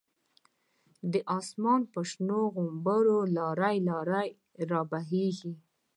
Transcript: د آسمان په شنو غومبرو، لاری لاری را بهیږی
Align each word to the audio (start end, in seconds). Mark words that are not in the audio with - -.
د 1.11 1.15
آسمان 1.37 1.81
په 1.93 1.99
شنو 2.11 2.41
غومبرو، 2.53 3.17
لاری 3.37 3.77
لاری 3.89 4.29
را 4.69 4.81
بهیږی 4.91 5.53